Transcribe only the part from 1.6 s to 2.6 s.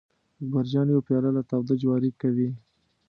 جواري کوي.